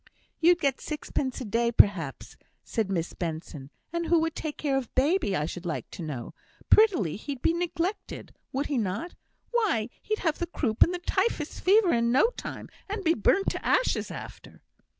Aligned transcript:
"You'd 0.39 0.59
get 0.59 0.81
sixpence 0.81 1.41
a 1.41 1.45
day, 1.45 1.71
perhaps," 1.71 2.35
said 2.63 2.89
Miss 2.89 3.13
Benson, 3.13 3.69
"and 3.93 4.07
who 4.07 4.17
would 4.21 4.33
take 4.33 4.57
care 4.57 4.75
of 4.75 4.91
baby, 4.95 5.35
I 5.35 5.45
should 5.45 5.63
like 5.63 5.91
to 5.91 6.01
know? 6.01 6.33
Prettily 6.71 7.17
he'd 7.17 7.43
be 7.43 7.53
neglected, 7.53 8.33
would 8.51 8.67
not 8.71 9.11
he? 9.11 9.17
Why, 9.51 9.89
he'd 10.01 10.17
have 10.25 10.39
the 10.39 10.47
croup 10.47 10.81
and 10.81 10.91
the 10.91 10.97
typhus 10.97 11.59
fever 11.59 11.93
in 11.93 12.11
no 12.11 12.31
time, 12.31 12.67
and 12.89 13.03
be 13.03 13.13
burnt 13.13 13.51
to 13.51 13.63
ashes 13.63 14.09
after." 14.09 14.63